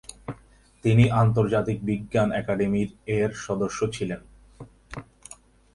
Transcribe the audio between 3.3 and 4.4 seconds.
একজন সদস্য ছিলেন।